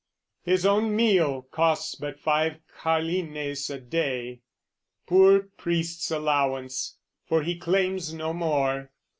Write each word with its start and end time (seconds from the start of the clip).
"His 0.41 0.65
own 0.65 0.95
meal 0.95 1.43
costs 1.43 1.93
but 1.93 2.19
five 2.19 2.57
carlines 2.79 3.69
a 3.69 3.79
day, 3.79 4.39
"Poor 5.05 5.41
priest's 5.41 6.09
allowance, 6.09 6.97
for 7.23 7.43
he 7.43 7.55
claims 7.55 8.11
no 8.11 8.33
more." 8.33 8.89